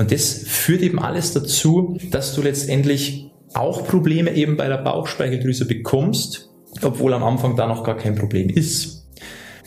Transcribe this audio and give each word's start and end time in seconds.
Und 0.00 0.10
das 0.12 0.32
führt 0.46 0.80
eben 0.80 0.98
alles 0.98 1.34
dazu, 1.34 1.98
dass 2.10 2.34
du 2.34 2.40
letztendlich 2.40 3.30
auch 3.52 3.86
Probleme 3.86 4.32
eben 4.34 4.56
bei 4.56 4.66
der 4.66 4.78
Bauchspeicheldrüse 4.78 5.66
bekommst, 5.66 6.48
obwohl 6.80 7.12
am 7.12 7.22
Anfang 7.22 7.54
da 7.54 7.66
noch 7.66 7.84
gar 7.84 7.98
kein 7.98 8.14
Problem 8.14 8.48
ist. 8.48 9.06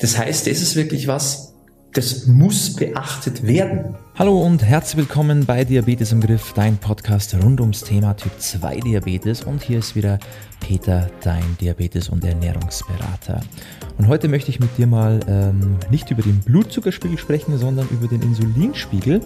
Das 0.02 0.18
heißt, 0.18 0.48
das 0.48 0.60
ist 0.60 0.76
wirklich 0.76 1.08
was, 1.08 1.54
das 1.94 2.26
muss 2.26 2.76
beachtet 2.76 3.46
werden. 3.46 3.94
Hallo 4.16 4.40
und 4.40 4.64
herzlich 4.64 4.98
willkommen 4.98 5.48
bei 5.48 5.64
Diabetes 5.64 6.12
im 6.12 6.22
Griff, 6.22 6.54
dein 6.54 6.78
Podcast 6.78 7.34
rund 7.34 7.60
ums 7.60 7.82
Thema 7.82 8.16
Typ 8.16 8.40
2 8.40 8.82
Diabetes. 8.82 9.42
Und 9.42 9.64
hier 9.64 9.80
ist 9.80 9.96
wieder 9.96 10.20
Peter, 10.60 11.10
dein 11.24 11.58
Diabetes- 11.60 12.10
und 12.10 12.24
Ernährungsberater. 12.24 13.42
Und 13.98 14.08
heute 14.08 14.28
möchte 14.28 14.52
ich 14.52 14.60
mit 14.60 14.78
dir 14.78 14.86
mal 14.86 15.20
ähm, 15.28 15.78
nicht 15.90 16.12
über 16.12 16.22
den 16.22 16.40
Blutzuckerspiegel 16.42 17.18
sprechen, 17.18 17.58
sondern 17.58 17.88
über 17.90 18.08
den 18.08 18.22
Insulinspiegel. 18.22 19.20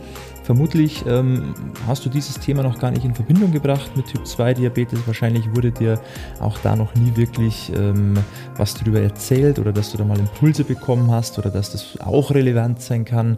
Vermutlich 0.43 1.03
ähm, 1.05 1.53
hast 1.85 2.05
du 2.05 2.09
dieses 2.09 2.39
Thema 2.39 2.63
noch 2.63 2.79
gar 2.79 2.91
nicht 2.91 3.03
in 3.03 3.13
Verbindung 3.13 3.51
gebracht 3.51 3.91
mit 3.97 4.07
Typ 4.07 4.25
2 4.25 4.53
Diabetes. 4.53 4.99
Wahrscheinlich 5.05 5.53
wurde 5.53 5.71
dir 5.71 5.99
auch 6.39 6.57
da 6.59 6.77
noch 6.77 6.95
nie 6.95 7.13
wirklich 7.17 7.73
ähm, 7.75 8.17
was 8.55 8.73
darüber 8.73 9.01
erzählt 9.01 9.59
oder 9.59 9.73
dass 9.73 9.91
du 9.91 9.97
da 9.97 10.05
mal 10.05 10.17
Impulse 10.17 10.63
bekommen 10.63 11.11
hast 11.11 11.37
oder 11.37 11.49
dass 11.49 11.73
das 11.73 11.99
auch 11.99 12.31
relevant 12.31 12.81
sein 12.81 13.03
kann. 13.03 13.37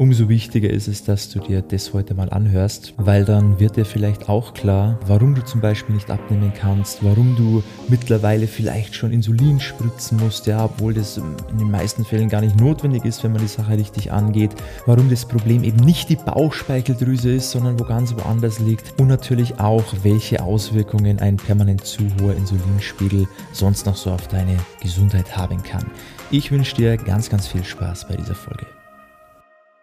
Umso 0.00 0.30
wichtiger 0.30 0.70
ist 0.70 0.88
es, 0.88 1.04
dass 1.04 1.28
du 1.28 1.40
dir 1.40 1.60
das 1.60 1.92
heute 1.92 2.14
mal 2.14 2.30
anhörst, 2.30 2.94
weil 2.96 3.26
dann 3.26 3.60
wird 3.60 3.76
dir 3.76 3.84
vielleicht 3.84 4.30
auch 4.30 4.54
klar, 4.54 4.98
warum 5.06 5.34
du 5.34 5.44
zum 5.44 5.60
Beispiel 5.60 5.94
nicht 5.94 6.10
abnehmen 6.10 6.54
kannst, 6.58 7.04
warum 7.04 7.36
du 7.36 7.62
mittlerweile 7.86 8.46
vielleicht 8.46 8.94
schon 8.94 9.12
Insulin 9.12 9.60
spritzen 9.60 10.16
musst, 10.16 10.46
ja, 10.46 10.64
obwohl 10.64 10.94
das 10.94 11.18
in 11.18 11.58
den 11.58 11.70
meisten 11.70 12.06
Fällen 12.06 12.30
gar 12.30 12.40
nicht 12.40 12.58
notwendig 12.58 13.04
ist, 13.04 13.22
wenn 13.22 13.32
man 13.32 13.42
die 13.42 13.46
Sache 13.46 13.76
richtig 13.76 14.10
angeht, 14.10 14.52
warum 14.86 15.10
das 15.10 15.26
Problem 15.26 15.64
eben 15.64 15.84
nicht 15.84 16.08
die 16.08 16.16
Bauchspeicheldrüse 16.16 17.34
ist, 17.34 17.50
sondern 17.50 17.78
wo 17.78 17.84
ganz 17.84 18.14
woanders 18.16 18.58
liegt 18.58 18.98
und 18.98 19.08
natürlich 19.08 19.60
auch, 19.60 19.84
welche 20.02 20.42
Auswirkungen 20.42 21.18
ein 21.18 21.36
permanent 21.36 21.84
zu 21.84 22.04
hoher 22.18 22.36
Insulinspiegel 22.36 23.28
sonst 23.52 23.84
noch 23.84 23.96
so 23.96 24.12
auf 24.12 24.28
deine 24.28 24.56
Gesundheit 24.82 25.36
haben 25.36 25.62
kann. 25.62 25.84
Ich 26.30 26.50
wünsche 26.50 26.74
dir 26.74 26.96
ganz, 26.96 27.28
ganz 27.28 27.46
viel 27.46 27.64
Spaß 27.64 28.08
bei 28.08 28.16
dieser 28.16 28.34
Folge. 28.34 28.79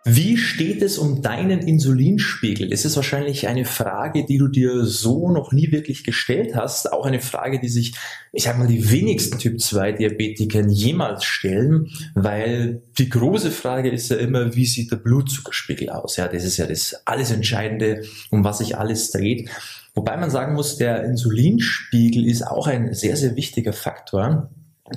Wie 0.09 0.37
steht 0.37 0.81
es 0.81 0.97
um 0.97 1.21
deinen 1.21 1.59
Insulinspiegel? 1.59 2.71
Es 2.71 2.85
ist 2.85 2.95
wahrscheinlich 2.95 3.49
eine 3.49 3.65
Frage, 3.65 4.25
die 4.25 4.37
du 4.37 4.47
dir 4.47 4.85
so 4.85 5.29
noch 5.29 5.51
nie 5.51 5.73
wirklich 5.73 6.05
gestellt 6.05 6.55
hast. 6.55 6.93
Auch 6.93 7.05
eine 7.05 7.19
Frage, 7.19 7.59
die 7.59 7.67
sich, 7.67 7.93
ich 8.31 8.43
sag 8.43 8.57
mal, 8.57 8.69
die 8.69 8.89
wenigsten 8.89 9.37
Typ 9.37 9.59
2 9.59 9.91
Diabetiker 9.91 10.65
jemals 10.65 11.25
stellen, 11.25 11.89
weil 12.15 12.83
die 12.97 13.09
große 13.09 13.51
Frage 13.51 13.89
ist 13.89 14.09
ja 14.09 14.15
immer, 14.15 14.55
wie 14.55 14.65
sieht 14.65 14.93
der 14.93 14.95
Blutzuckerspiegel 14.95 15.89
aus? 15.89 16.15
Ja, 16.15 16.29
das 16.29 16.45
ist 16.45 16.55
ja 16.55 16.67
das 16.67 16.95
alles 17.03 17.31
Entscheidende, 17.31 18.05
um 18.29 18.45
was 18.45 18.59
sich 18.59 18.77
alles 18.77 19.11
dreht. 19.11 19.49
Wobei 19.93 20.15
man 20.15 20.29
sagen 20.29 20.53
muss, 20.53 20.77
der 20.77 21.03
Insulinspiegel 21.03 22.25
ist 22.25 22.47
auch 22.47 22.67
ein 22.67 22.93
sehr, 22.93 23.17
sehr 23.17 23.35
wichtiger 23.35 23.73
Faktor, 23.73 24.51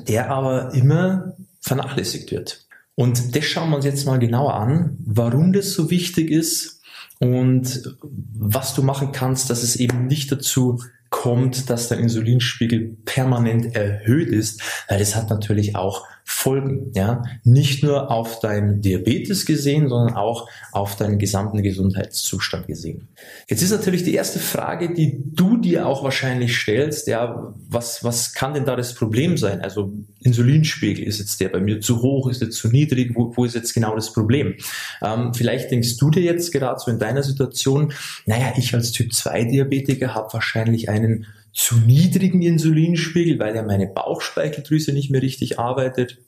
der 0.07 0.31
aber 0.31 0.73
immer 0.73 1.35
vernachlässigt 1.61 2.31
wird. 2.31 2.70
Und 3.01 3.35
das 3.35 3.47
schauen 3.47 3.71
wir 3.71 3.77
uns 3.77 3.87
jetzt 3.87 4.05
mal 4.05 4.19
genauer 4.19 4.53
an, 4.53 4.99
warum 5.03 5.55
das 5.55 5.73
so 5.73 5.91
wichtig 5.91 6.31
ist 6.31 6.83
und 7.19 7.97
was 8.03 8.75
du 8.75 8.83
machen 8.83 9.11
kannst, 9.11 9.49
dass 9.49 9.63
es 9.63 9.77
eben 9.77 10.07
nicht 10.07 10.31
dazu 10.31 10.83
kommt, 11.09 11.71
dass 11.71 11.89
der 11.89 11.97
Insulinspiegel 11.97 12.99
permanent 13.07 13.75
erhöht 13.75 14.29
ist, 14.29 14.61
weil 14.87 14.99
das 14.99 15.17
hat 15.17 15.31
natürlich 15.31 15.77
auch 15.77 16.07
Folgen, 16.33 16.93
ja, 16.95 17.25
nicht 17.43 17.83
nur 17.83 18.09
auf 18.09 18.39
dein 18.39 18.81
Diabetes 18.81 19.47
gesehen, 19.47 19.89
sondern 19.89 20.15
auch 20.17 20.49
auf 20.71 20.95
deinen 20.95 21.19
gesamten 21.19 21.61
Gesundheitszustand 21.61 22.69
gesehen. 22.69 23.09
Jetzt 23.49 23.63
ist 23.63 23.73
natürlich 23.73 24.05
die 24.05 24.15
erste 24.15 24.39
Frage, 24.39 24.95
die 24.95 25.21
du 25.35 25.57
dir 25.57 25.89
auch 25.89 26.05
wahrscheinlich 26.05 26.57
stellst, 26.57 27.09
ja, 27.09 27.53
was, 27.69 28.05
was 28.05 28.33
kann 28.33 28.55
denn 28.55 28.65
da 28.65 28.77
das 28.77 28.95
Problem 28.95 29.37
sein? 29.37 29.61
Also 29.61 29.93
Insulinspiegel, 30.21 31.05
ist 31.05 31.19
jetzt 31.19 31.41
der 31.41 31.49
bei 31.49 31.59
mir 31.59 31.81
zu 31.81 32.01
hoch, 32.01 32.31
ist 32.31 32.41
jetzt 32.41 32.57
zu 32.57 32.69
niedrig, 32.69 33.11
wo, 33.17 33.37
wo 33.37 33.45
ist 33.45 33.57
jetzt 33.57 33.75
genau 33.75 33.97
das 33.97 34.13
Problem? 34.13 34.55
Ähm, 35.03 35.35
vielleicht 35.35 35.73
denkst 35.73 35.97
du 35.97 36.11
dir 36.11 36.23
jetzt 36.23 36.53
gerade 36.53 36.79
so 36.79 36.93
in 36.93 37.01
deiner 37.01 37.25
Situation, 37.25 37.93
naja, 38.25 38.53
ich 38.57 38.73
als 38.73 38.93
Typ 38.93 39.13
2 39.13 39.45
Diabetiker 39.45 40.15
habe 40.15 40.33
wahrscheinlich 40.33 40.89
einen 40.89 41.27
zu 41.53 41.77
niedrigen 41.77 42.43
Insulinspiegel, 42.43 43.39
weil 43.39 43.55
ja 43.55 43.63
meine 43.63 43.87
Bauchspeicheldrüse 43.87 44.93
nicht 44.93 45.11
mehr 45.11 45.23
richtig 45.23 45.59
arbeitet. 45.59 46.19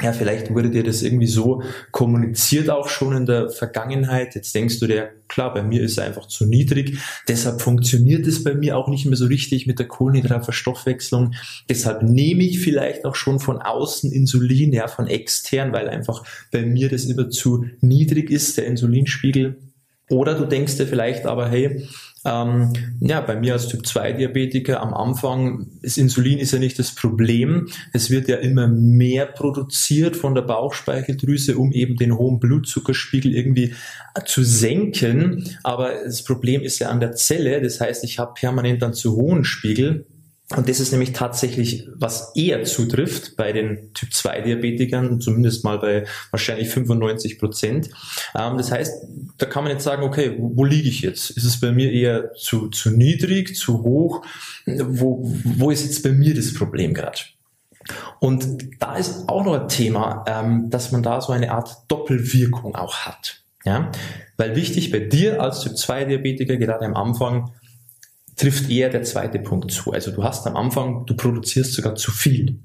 Ja, 0.00 0.12
vielleicht 0.12 0.54
wurde 0.54 0.70
dir 0.70 0.84
das 0.84 1.02
irgendwie 1.02 1.26
so 1.26 1.62
kommuniziert 1.90 2.70
auch 2.70 2.88
schon 2.88 3.14
in 3.16 3.26
der 3.26 3.50
Vergangenheit. 3.50 4.36
Jetzt 4.36 4.54
denkst 4.54 4.78
du 4.78 4.86
dir, 4.86 5.10
klar, 5.26 5.52
bei 5.52 5.64
mir 5.64 5.82
ist 5.82 5.98
er 5.98 6.04
einfach 6.04 6.26
zu 6.26 6.46
niedrig. 6.46 6.98
Deshalb 7.26 7.60
funktioniert 7.60 8.24
es 8.26 8.44
bei 8.44 8.54
mir 8.54 8.76
auch 8.76 8.86
nicht 8.86 9.06
mehr 9.06 9.16
so 9.16 9.26
richtig 9.26 9.66
mit 9.66 9.80
der 9.80 9.88
Kohlenhydratverstoffwechslung. 9.88 11.34
Deshalb 11.68 12.04
nehme 12.04 12.44
ich 12.44 12.60
vielleicht 12.60 13.04
auch 13.04 13.16
schon 13.16 13.40
von 13.40 13.60
außen 13.60 14.12
Insulin, 14.12 14.72
ja, 14.72 14.86
von 14.86 15.08
extern, 15.08 15.72
weil 15.72 15.88
einfach 15.88 16.24
bei 16.52 16.62
mir 16.62 16.88
das 16.88 17.06
immer 17.06 17.28
zu 17.28 17.66
niedrig 17.80 18.30
ist, 18.30 18.58
der 18.58 18.66
Insulinspiegel. 18.66 19.56
Oder 20.10 20.34
du 20.34 20.44
denkst 20.44 20.76
dir 20.76 20.86
vielleicht 20.86 21.24
aber, 21.24 21.48
hey, 21.48 21.86
ähm, 22.24 22.72
ja, 23.00 23.22
bei 23.22 23.34
mir 23.34 23.54
als 23.54 23.68
Typ 23.68 23.86
2 23.86 24.12
Diabetiker 24.12 24.82
am 24.82 24.92
Anfang 24.92 25.68
ist 25.80 25.96
Insulin 25.96 26.38
ist 26.38 26.52
ja 26.52 26.58
nicht 26.58 26.78
das 26.78 26.94
Problem. 26.94 27.68
Es 27.94 28.10
wird 28.10 28.28
ja 28.28 28.36
immer 28.36 28.68
mehr 28.68 29.24
produziert 29.24 30.16
von 30.16 30.34
der 30.34 30.42
Bauchspeicheldrüse, 30.42 31.56
um 31.56 31.72
eben 31.72 31.96
den 31.96 32.18
hohen 32.18 32.38
Blutzuckerspiegel 32.38 33.34
irgendwie 33.34 33.74
zu 34.26 34.42
senken. 34.44 35.56
Aber 35.62 35.92
das 36.04 36.22
Problem 36.22 36.60
ist 36.60 36.78
ja 36.78 36.90
an 36.90 37.00
der 37.00 37.12
Zelle. 37.12 37.62
Das 37.62 37.80
heißt, 37.80 38.04
ich 38.04 38.18
habe 38.18 38.34
permanent 38.34 38.82
dann 38.82 38.92
zu 38.92 39.16
hohen 39.16 39.44
Spiegel. 39.44 40.04
Und 40.56 40.68
das 40.68 40.80
ist 40.80 40.90
nämlich 40.90 41.12
tatsächlich, 41.12 41.86
was 41.94 42.34
eher 42.34 42.64
zutrifft 42.64 43.36
bei 43.36 43.52
den 43.52 43.94
Typ 43.94 44.12
2 44.12 44.40
Diabetikern, 44.40 45.20
zumindest 45.20 45.64
mal 45.64 45.78
bei 45.78 46.06
wahrscheinlich 46.32 46.68
95 46.70 47.38
Prozent. 47.38 47.90
Ähm, 48.34 48.56
das 48.58 48.72
heißt, 48.72 49.06
da 49.38 49.46
kann 49.46 49.62
man 49.62 49.72
jetzt 49.72 49.84
sagen, 49.84 50.02
okay, 50.02 50.34
wo, 50.38 50.56
wo 50.56 50.64
liege 50.64 50.88
ich 50.88 51.02
jetzt? 51.02 51.30
Ist 51.30 51.44
es 51.44 51.60
bei 51.60 51.70
mir 51.70 51.92
eher 51.92 52.34
zu, 52.34 52.68
zu 52.68 52.90
niedrig, 52.90 53.54
zu 53.54 53.84
hoch? 53.84 54.24
Wo, 54.66 55.20
wo 55.44 55.70
ist 55.70 55.84
jetzt 55.84 56.02
bei 56.02 56.10
mir 56.10 56.34
das 56.34 56.52
Problem 56.52 56.94
gerade? 56.94 57.20
Und 58.18 58.68
da 58.80 58.96
ist 58.96 59.28
auch 59.28 59.44
noch 59.44 59.54
ein 59.54 59.68
Thema, 59.68 60.24
ähm, 60.26 60.68
dass 60.68 60.90
man 60.90 61.04
da 61.04 61.20
so 61.20 61.32
eine 61.32 61.52
Art 61.52 61.84
Doppelwirkung 61.86 62.74
auch 62.74 63.06
hat. 63.06 63.42
Ja? 63.64 63.92
Weil 64.36 64.56
wichtig 64.56 64.90
bei 64.90 64.98
dir 64.98 65.40
als 65.40 65.60
Typ 65.60 65.76
2 65.76 66.06
Diabetiker, 66.06 66.56
gerade 66.56 66.86
am 66.86 66.96
Anfang, 66.96 67.52
trifft 68.40 68.70
eher 68.70 68.88
der 68.88 69.02
zweite 69.02 69.38
Punkt 69.38 69.70
zu. 69.70 69.92
Also 69.92 70.10
du 70.10 70.24
hast 70.24 70.46
am 70.46 70.56
Anfang, 70.56 71.04
du 71.04 71.14
produzierst 71.14 71.74
sogar 71.74 71.94
zu 71.96 72.10
viel. 72.10 72.58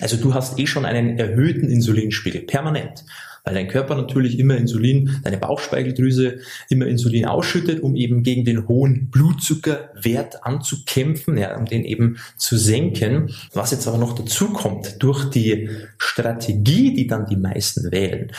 Also 0.00 0.16
du 0.16 0.32
hast 0.32 0.58
eh 0.60 0.66
schon 0.66 0.84
einen 0.84 1.18
erhöhten 1.18 1.68
Insulinspiegel, 1.68 2.42
permanent. 2.42 3.04
Weil 3.42 3.54
dein 3.54 3.66
Körper 3.66 3.96
natürlich 3.96 4.38
immer 4.38 4.56
Insulin, 4.56 5.20
deine 5.24 5.38
Bauchspeicheldrüse 5.38 6.38
immer 6.68 6.86
Insulin 6.86 7.24
ausschüttet, 7.24 7.80
um 7.80 7.96
eben 7.96 8.22
gegen 8.22 8.44
den 8.44 8.68
hohen 8.68 9.10
Blutzuckerwert 9.10 10.44
anzukämpfen, 10.44 11.36
ja, 11.36 11.56
um 11.56 11.64
den 11.64 11.84
eben 11.84 12.18
zu 12.36 12.56
senken. 12.56 13.34
Was 13.54 13.72
jetzt 13.72 13.88
aber 13.88 13.98
noch 13.98 14.14
dazu 14.14 14.50
kommt, 14.50 15.02
durch 15.02 15.30
die 15.30 15.68
Strategie, 15.96 16.94
die 16.94 17.08
dann 17.08 17.26
die 17.26 17.36
meisten 17.36 17.90
wählen, 17.90 18.30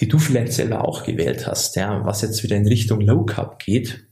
die 0.00 0.08
du 0.08 0.18
vielleicht 0.18 0.52
selber 0.52 0.86
auch 0.86 1.04
gewählt 1.04 1.46
hast, 1.46 1.76
ja, 1.76 2.04
was 2.04 2.20
jetzt 2.20 2.42
wieder 2.42 2.56
in 2.56 2.66
Richtung 2.66 3.00
Low 3.00 3.24
Carb 3.24 3.60
geht, 3.60 4.04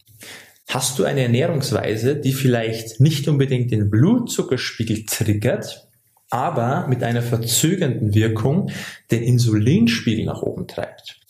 Hast 0.72 0.98
du 0.98 1.04
eine 1.04 1.20
Ernährungsweise, 1.20 2.16
die 2.16 2.32
vielleicht 2.32 2.98
nicht 2.98 3.28
unbedingt 3.28 3.70
den 3.72 3.90
Blutzuckerspiegel 3.90 5.04
triggert, 5.04 5.86
aber 6.30 6.86
mit 6.88 7.02
einer 7.02 7.20
verzögernden 7.20 8.14
Wirkung 8.14 8.70
den 9.10 9.22
Insulinspiegel 9.22 10.24
nach 10.24 10.40
oben 10.40 10.66
treibt? 10.66 11.20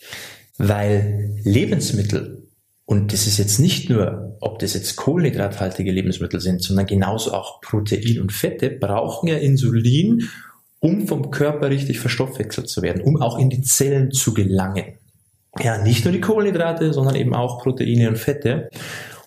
Weil 0.58 1.41
Lebensmittel, 1.42 2.47
und 2.84 3.12
das 3.12 3.26
ist 3.26 3.38
jetzt 3.38 3.59
nicht 3.59 3.91
nur, 3.91 4.36
ob 4.41 4.60
das 4.60 4.74
jetzt 4.74 4.94
kohlenhydrathaltige 4.94 5.91
Lebensmittel 5.91 6.39
sind, 6.39 6.62
sondern 6.62 6.86
genauso 6.86 7.33
auch 7.33 7.60
Protein 7.62 8.21
und 8.21 8.30
Fette, 8.30 8.71
brauchen 8.71 9.28
ja 9.28 9.39
Insulin, 9.39 10.28
um 10.78 11.09
vom 11.09 11.33
Körper 11.33 11.68
richtig 11.68 11.98
verstoffwechselt 11.98 12.68
zu 12.68 12.80
werden, 12.80 13.03
um 13.03 13.21
auch 13.21 13.41
in 13.41 13.50
die 13.50 13.62
Zellen 13.62 14.12
zu 14.12 14.34
gelangen. 14.34 14.98
Ja, 15.60 15.78
nicht 15.78 16.04
nur 16.04 16.12
die 16.12 16.21
Kohlenhydrate, 16.21 16.92
sondern 16.92 17.16
eben 17.16 17.34
auch 17.34 17.60
Proteine 17.60 18.09
und 18.09 18.18
Fette. 18.18 18.71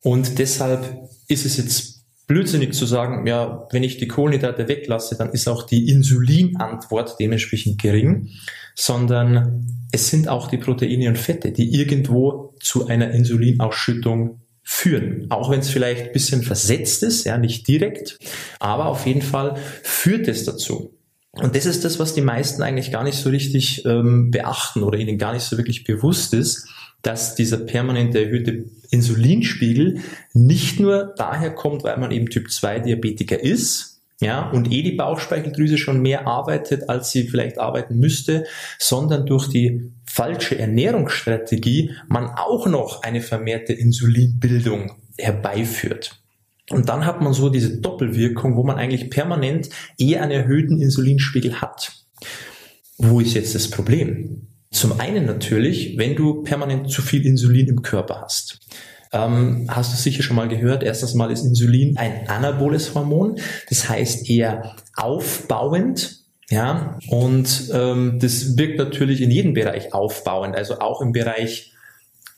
Und 0.05 0.37
deshalb 0.37 1.09
ist 1.27 1.47
es 1.47 1.57
jetzt 1.57 2.03
blödsinnig 2.27 2.73
zu 2.73 2.85
sagen, 2.85 3.25
ja, 3.25 3.67
wenn 3.71 3.81
ich 3.81 3.97
die 3.97 4.07
Kohlenhydrate 4.07 4.67
weglasse, 4.67 5.17
dann 5.17 5.31
ist 5.31 5.47
auch 5.47 5.63
die 5.63 5.89
Insulinantwort 5.89 7.15
dementsprechend 7.19 7.81
gering, 7.81 8.29
sondern 8.75 9.65
es 9.91 10.09
sind 10.09 10.27
auch 10.27 10.47
die 10.47 10.59
Proteine 10.59 11.09
und 11.09 11.17
Fette, 11.17 11.51
die 11.51 11.73
irgendwo 11.73 12.53
zu 12.59 12.85
einer 12.85 13.09
Insulinausschüttung 13.09 14.41
führen. 14.61 15.25
Auch 15.31 15.49
wenn 15.49 15.61
es 15.61 15.71
vielleicht 15.71 16.03
ein 16.03 16.13
bisschen 16.13 16.43
versetzt 16.43 17.01
ist, 17.01 17.23
ja, 17.23 17.39
nicht 17.39 17.67
direkt, 17.67 18.19
aber 18.59 18.85
auf 18.85 19.07
jeden 19.07 19.23
Fall 19.23 19.55
führt 19.81 20.27
es 20.27 20.43
dazu. 20.43 20.93
Und 21.31 21.55
das 21.55 21.65
ist 21.65 21.83
das, 21.83 21.97
was 21.97 22.13
die 22.13 22.21
meisten 22.21 22.61
eigentlich 22.61 22.91
gar 22.91 23.03
nicht 23.03 23.17
so 23.17 23.31
richtig 23.31 23.83
ähm, 23.85 24.29
beachten 24.29 24.83
oder 24.83 24.99
ihnen 24.99 25.17
gar 25.17 25.33
nicht 25.33 25.43
so 25.43 25.57
wirklich 25.57 25.83
bewusst 25.83 26.35
ist, 26.35 26.67
dass 27.05 27.35
dieser 27.35 27.57
permanent 27.57 28.15
erhöhte 28.15 28.65
Insulinspiegel 28.89 30.01
nicht 30.33 30.79
nur 30.79 31.13
daher 31.15 31.51
kommt, 31.51 31.83
weil 31.83 31.97
man 31.97 32.09
eben 32.09 32.31
Typ 32.31 32.49
2 32.49 32.79
Diabetiker 32.79 33.39
ist, 33.39 34.01
ja, 34.21 34.49
und 34.49 34.71
eh 34.71 34.81
die 34.81 34.93
Bauchspeicheldrüse 34.93 35.77
schon 35.77 36.01
mehr 36.01 36.25
arbeitet, 36.25 36.89
als 36.89 37.11
sie 37.11 37.27
vielleicht 37.27 37.59
arbeiten 37.59 37.99
müsste, 37.99 38.45
sondern 38.79 39.27
durch 39.27 39.49
die 39.49 39.91
falsche 40.05 40.57
Ernährungsstrategie 40.57 41.91
man 42.07 42.29
auch 42.29 42.65
noch 42.65 43.03
eine 43.03 43.21
vermehrte 43.21 43.73
Insulinbildung 43.73 44.93
herbeiführt. 45.17 46.19
Und 46.71 46.89
dann 46.89 47.05
hat 47.05 47.21
man 47.21 47.33
so 47.33 47.49
diese 47.49 47.77
Doppelwirkung, 47.77 48.55
wo 48.55 48.63
man 48.63 48.77
eigentlich 48.77 49.11
permanent 49.11 49.69
eher 49.99 50.23
einen 50.23 50.31
erhöhten 50.31 50.81
Insulinspiegel 50.81 51.61
hat. 51.61 51.91
Wo 52.97 53.19
ist 53.19 53.35
jetzt 53.35 53.53
das 53.53 53.69
Problem? 53.69 54.47
Zum 54.75 55.00
einen 55.00 55.25
natürlich, 55.25 55.98
wenn 55.98 56.16
du 56.16 56.44
permanent 56.44 56.92
zu 56.92 57.01
viel 57.01 57.25
Insulin 57.25 57.68
im 57.68 57.81
Körper 57.81 58.22
hast. 58.22 58.60
Ähm, 59.13 59.68
hast 59.69 59.94
du 59.94 59.98
sicher 59.98 60.22
schon 60.22 60.36
mal 60.36 60.50
gehört, 60.50 60.83
erstens 60.83 61.13
mal 61.13 61.31
ist 61.31 61.45
Insulin 61.45 61.95
ein 61.95 62.27
anaboles 62.27 62.94
Hormon, 62.94 63.39
das 63.69 63.88
heißt 63.88 64.30
eher 64.30 64.75
aufbauend, 64.98 66.25
ja, 66.50 67.00
und 67.07 67.72
ähm, 67.74 68.19
das 68.19 68.57
wirkt 68.57 68.77
natürlich 68.77 69.22
in 69.22 69.31
jedem 69.31 69.54
Bereich 69.54 69.94
aufbauend, 69.94 70.57
also 70.57 70.80
auch 70.80 71.01
im 71.01 71.13
Bereich 71.13 71.72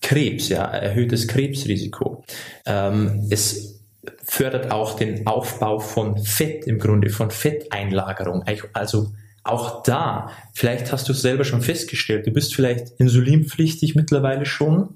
Krebs, 0.02 0.50
ja, 0.50 0.64
erhöhtes 0.64 1.28
Krebsrisiko. 1.28 2.24
Ähm, 2.68 3.26
es 3.32 3.82
fördert 4.24 4.70
auch 4.70 4.96
den 4.96 5.26
Aufbau 5.26 5.80
von 5.80 6.20
Fett 6.20 6.68
im 6.68 6.78
Grunde, 6.78 7.10
von 7.10 7.32
Fetteinlagerung. 7.32 8.44
Also 8.74 9.12
auch 9.48 9.84
da, 9.84 10.32
vielleicht 10.54 10.92
hast 10.92 11.08
du 11.08 11.14
es 11.14 11.22
selber 11.22 11.44
schon 11.44 11.62
festgestellt, 11.62 12.28
du 12.28 12.32
bist 12.32 12.56
vielleicht 12.56 12.92
insulinpflichtig 13.00 13.96
mittlerweile 13.96 14.46
schon 14.46 14.90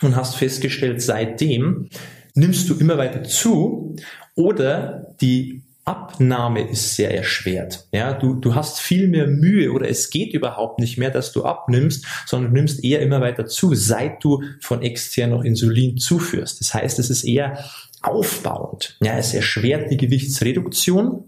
und 0.00 0.16
hast 0.16 0.36
festgestellt, 0.36 1.02
seitdem 1.02 1.88
nimmst 2.34 2.68
du 2.68 2.74
immer 2.74 2.98
weiter 2.98 3.22
zu 3.24 3.96
oder 4.34 5.14
die 5.20 5.62
Abnahme 5.84 6.68
ist 6.68 6.94
sehr 6.94 7.12
erschwert. 7.12 7.88
Ja, 7.92 8.12
du, 8.12 8.34
du 8.34 8.54
hast 8.54 8.78
viel 8.78 9.08
mehr 9.08 9.26
Mühe 9.26 9.72
oder 9.72 9.88
es 9.88 10.10
geht 10.10 10.32
überhaupt 10.32 10.78
nicht 10.78 10.96
mehr, 10.96 11.10
dass 11.10 11.32
du 11.32 11.44
abnimmst, 11.44 12.06
sondern 12.24 12.52
du 12.52 12.56
nimmst 12.56 12.84
eher 12.84 13.00
immer 13.00 13.20
weiter 13.20 13.46
zu, 13.46 13.74
seit 13.74 14.22
du 14.22 14.44
von 14.60 14.82
extern 14.82 15.30
noch 15.30 15.42
Insulin 15.42 15.98
zuführst. 15.98 16.60
Das 16.60 16.72
heißt, 16.72 17.00
es 17.00 17.10
ist 17.10 17.24
eher 17.24 17.58
aufbauend. 18.00 18.96
Ja, 19.02 19.18
es 19.18 19.34
erschwert 19.34 19.90
die 19.90 19.96
Gewichtsreduktion 19.96 21.24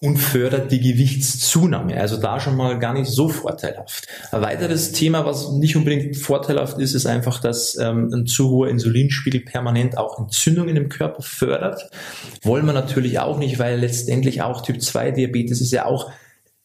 und 0.00 0.18
fördert 0.18 0.70
die 0.70 0.80
Gewichtszunahme. 0.80 1.98
Also 1.98 2.16
da 2.18 2.40
schon 2.40 2.56
mal 2.56 2.78
gar 2.78 2.92
nicht 2.92 3.10
so 3.10 3.28
vorteilhaft. 3.28 4.06
Ein 4.30 4.42
weiteres 4.42 4.92
Thema, 4.92 5.24
was 5.24 5.52
nicht 5.52 5.76
unbedingt 5.76 6.16
vorteilhaft 6.16 6.78
ist, 6.78 6.94
ist 6.94 7.06
einfach, 7.06 7.40
dass 7.40 7.76
ähm, 7.78 8.10
ein 8.12 8.26
zu 8.26 8.50
hoher 8.50 8.68
Insulinspiegel 8.68 9.40
permanent 9.40 9.96
auch 9.98 10.18
Entzündungen 10.18 10.76
im 10.76 10.88
Körper 10.88 11.22
fördert. 11.22 11.90
Wollen 12.42 12.66
wir 12.66 12.72
natürlich 12.72 13.18
auch 13.18 13.38
nicht, 13.38 13.58
weil 13.58 13.78
letztendlich 13.80 14.42
auch 14.42 14.62
Typ 14.62 14.82
2 14.82 15.12
Diabetes 15.12 15.60
ist 15.60 15.72
ja 15.72 15.86
auch 15.86 16.10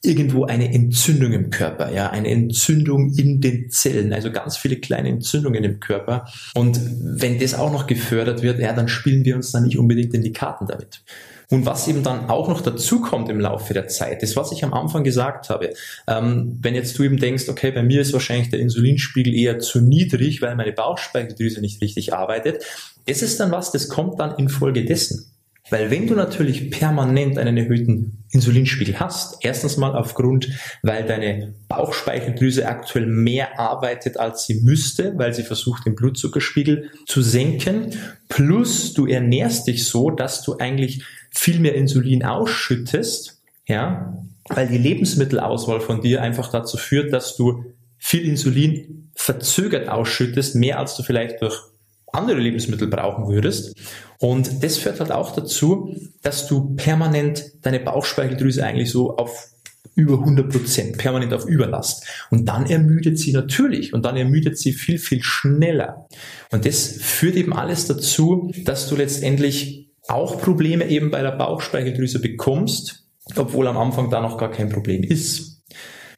irgendwo 0.03 0.45
eine 0.45 0.73
Entzündung 0.73 1.31
im 1.31 1.49
Körper, 1.51 1.91
ja, 1.91 2.09
eine 2.09 2.29
Entzündung 2.29 3.13
in 3.13 3.39
den 3.39 3.69
Zellen, 3.69 4.13
also 4.13 4.31
ganz 4.31 4.57
viele 4.57 4.77
kleine 4.77 5.09
Entzündungen 5.09 5.63
im 5.63 5.79
Körper. 5.79 6.25
Und 6.55 6.79
wenn 7.01 7.39
das 7.39 7.53
auch 7.53 7.71
noch 7.71 7.85
gefördert 7.85 8.41
wird, 8.41 8.59
ja, 8.59 8.73
dann 8.73 8.87
spielen 8.87 9.25
wir 9.25 9.35
uns 9.35 9.51
da 9.51 9.59
nicht 9.59 9.77
unbedingt 9.77 10.13
in 10.15 10.23
die 10.23 10.33
Karten 10.33 10.65
damit. 10.65 11.03
Und 11.51 11.65
was 11.65 11.87
eben 11.89 12.01
dann 12.01 12.29
auch 12.29 12.47
noch 12.47 12.61
dazu 12.61 13.01
kommt 13.01 13.29
im 13.29 13.39
Laufe 13.39 13.73
der 13.73 13.89
Zeit, 13.89 14.23
ist, 14.23 14.37
was 14.37 14.53
ich 14.53 14.63
am 14.63 14.73
Anfang 14.73 15.03
gesagt 15.03 15.49
habe. 15.49 15.73
Ähm, 16.07 16.57
wenn 16.61 16.75
jetzt 16.75 16.97
du 16.97 17.03
eben 17.03 17.17
denkst, 17.17 17.49
okay, 17.49 17.71
bei 17.71 17.83
mir 17.83 18.01
ist 18.01 18.13
wahrscheinlich 18.13 18.49
der 18.49 18.61
Insulinspiegel 18.61 19.35
eher 19.35 19.59
zu 19.59 19.81
niedrig, 19.81 20.41
weil 20.41 20.55
meine 20.55 20.71
Bauchspeicheldrüse 20.71 21.59
nicht 21.59 21.81
richtig 21.81 22.13
arbeitet, 22.13 22.63
das 23.05 23.21
ist 23.21 23.39
dann 23.39 23.51
was, 23.51 23.71
das 23.71 23.89
kommt 23.89 24.19
dann 24.19 24.37
infolgedessen. 24.37 25.30
Weil 25.71 25.89
wenn 25.89 26.05
du 26.05 26.15
natürlich 26.15 26.69
permanent 26.69 27.37
einen 27.37 27.55
erhöhten 27.55 28.25
Insulinspiegel 28.31 28.99
hast, 28.99 29.37
erstens 29.39 29.77
mal 29.77 29.95
aufgrund, 29.95 30.49
weil 30.83 31.05
deine 31.05 31.55
Bauchspeicheldrüse 31.69 32.67
aktuell 32.67 33.05
mehr 33.05 33.57
arbeitet, 33.57 34.17
als 34.17 34.45
sie 34.45 34.61
müsste, 34.61 35.17
weil 35.17 35.33
sie 35.33 35.43
versucht, 35.43 35.85
den 35.85 35.95
Blutzuckerspiegel 35.95 36.91
zu 37.07 37.21
senken, 37.21 37.97
plus 38.27 38.93
du 38.93 39.07
ernährst 39.07 39.65
dich 39.67 39.85
so, 39.85 40.11
dass 40.11 40.43
du 40.43 40.57
eigentlich 40.57 41.03
viel 41.31 41.59
mehr 41.59 41.75
Insulin 41.75 42.25
ausschüttest, 42.25 43.41
ja, 43.65 44.21
weil 44.49 44.67
die 44.67 44.77
Lebensmittelauswahl 44.77 45.79
von 45.79 46.01
dir 46.01 46.21
einfach 46.21 46.51
dazu 46.51 46.75
führt, 46.75 47.13
dass 47.13 47.37
du 47.37 47.63
viel 47.97 48.25
Insulin 48.25 49.09
verzögert 49.15 49.87
ausschüttest, 49.87 50.55
mehr 50.55 50.79
als 50.79 50.97
du 50.97 51.03
vielleicht 51.03 51.41
durch 51.41 51.70
andere 52.13 52.39
Lebensmittel 52.39 52.87
brauchen 52.87 53.27
würdest. 53.27 53.75
Und 54.19 54.63
das 54.63 54.77
führt 54.77 54.99
halt 54.99 55.11
auch 55.11 55.33
dazu, 55.33 55.95
dass 56.21 56.47
du 56.47 56.75
permanent 56.75 57.43
deine 57.61 57.79
Bauchspeicheldrüse 57.79 58.63
eigentlich 58.63 58.91
so 58.91 59.15
auf 59.17 59.47
über 59.95 60.19
100 60.19 60.49
Prozent, 60.49 60.97
permanent 60.97 61.33
auf 61.33 61.45
Überlast. 61.45 62.05
Und 62.29 62.45
dann 62.45 62.65
ermüdet 62.65 63.19
sie 63.19 63.33
natürlich 63.33 63.93
und 63.93 64.05
dann 64.05 64.15
ermüdet 64.15 64.57
sie 64.57 64.73
viel, 64.73 64.97
viel 64.97 65.21
schneller. 65.21 66.07
Und 66.51 66.65
das 66.65 66.97
führt 67.01 67.35
eben 67.35 67.53
alles 67.53 67.87
dazu, 67.87 68.51
dass 68.63 68.87
du 68.87 68.95
letztendlich 68.95 69.89
auch 70.07 70.41
Probleme 70.41 70.87
eben 70.87 71.11
bei 71.11 71.21
der 71.21 71.31
Bauchspeicheldrüse 71.31 72.19
bekommst, 72.19 73.05
obwohl 73.35 73.67
am 73.67 73.77
Anfang 73.77 74.09
da 74.09 74.21
noch 74.21 74.37
gar 74.37 74.51
kein 74.51 74.69
Problem 74.69 75.03
ist. 75.03 75.61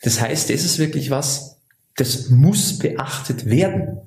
Das 0.01 0.21
heißt, 0.21 0.49
das 0.49 0.63
ist 0.63 0.79
wirklich 0.79 1.09
was, 1.09 1.61
das 1.95 2.29
muss 2.29 2.77
beachtet 2.79 3.45
werden. 3.45 4.01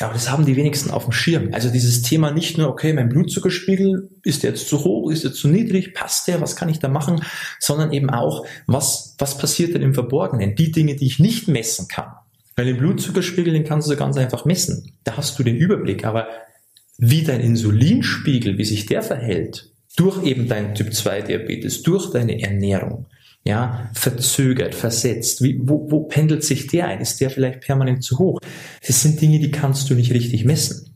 Aber 0.00 0.12
das 0.12 0.30
haben 0.30 0.46
die 0.46 0.56
wenigsten 0.56 0.90
auf 0.90 1.04
dem 1.04 1.12
Schirm. 1.12 1.50
Also 1.52 1.70
dieses 1.70 2.02
Thema 2.02 2.30
nicht 2.30 2.56
nur, 2.56 2.68
okay, 2.68 2.92
mein 2.92 3.08
Blutzuckerspiegel 3.08 4.10
ist 4.22 4.42
jetzt 4.42 4.68
zu 4.68 4.84
hoch, 4.84 5.10
ist 5.10 5.24
jetzt 5.24 5.38
zu 5.38 5.48
niedrig, 5.48 5.94
passt 5.94 6.28
der, 6.28 6.40
was 6.40 6.56
kann 6.56 6.68
ich 6.68 6.78
da 6.78 6.88
machen, 6.88 7.22
sondern 7.58 7.92
eben 7.92 8.10
auch, 8.10 8.46
was, 8.66 9.16
was 9.18 9.38
passiert 9.38 9.74
denn 9.74 9.82
im 9.82 9.94
Verborgenen? 9.94 10.54
Die 10.54 10.70
Dinge, 10.70 10.94
die 10.94 11.06
ich 11.06 11.18
nicht 11.18 11.48
messen 11.48 11.88
kann. 11.88 12.12
Weil 12.54 12.66
den 12.66 12.78
Blutzuckerspiegel, 12.78 13.52
den 13.52 13.64
kannst 13.64 13.90
du 13.90 13.96
ganz 13.96 14.16
einfach 14.16 14.44
messen. 14.44 14.92
Da 15.04 15.16
hast 15.16 15.38
du 15.38 15.42
den 15.42 15.56
Überblick. 15.56 16.04
Aber 16.04 16.28
wie 16.96 17.22
dein 17.22 17.40
Insulinspiegel, 17.40 18.58
wie 18.58 18.64
sich 18.64 18.86
der 18.86 19.02
verhält, 19.02 19.70
durch 19.96 20.24
eben 20.24 20.48
dein 20.48 20.74
Typ 20.74 20.92
2 20.92 21.22
Diabetes, 21.22 21.82
durch 21.82 22.10
deine 22.10 22.40
Ernährung, 22.40 23.06
ja, 23.48 23.88
verzögert, 23.94 24.74
versetzt. 24.74 25.42
Wie, 25.42 25.58
wo, 25.62 25.90
wo 25.90 26.00
pendelt 26.00 26.44
sich 26.44 26.66
der 26.66 26.88
ein? 26.88 27.00
Ist 27.00 27.18
der 27.18 27.30
vielleicht 27.30 27.62
permanent 27.62 28.04
zu 28.04 28.18
hoch? 28.18 28.40
Das 28.86 29.00
sind 29.00 29.22
Dinge, 29.22 29.38
die 29.38 29.50
kannst 29.50 29.88
du 29.88 29.94
nicht 29.94 30.12
richtig 30.12 30.44
messen. 30.44 30.94